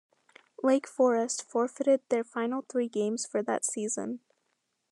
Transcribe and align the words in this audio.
Lake 0.63 0.87
Forest 0.87 1.43
forfeited 1.43 2.01
their 2.09 2.23
final 2.23 2.63
three 2.63 2.87
games 2.87 3.23
for 3.27 3.43
that 3.43 3.63
season. 3.63 4.21